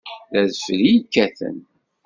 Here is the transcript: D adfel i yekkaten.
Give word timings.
D 0.31 0.33
adfel 0.41 0.79
i 0.81 0.91
yekkaten. 0.95 1.57